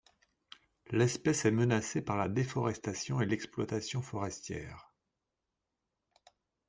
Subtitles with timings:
[0.89, 4.91] L'espèce est menacée par la déforestation et l'exploitation foretière.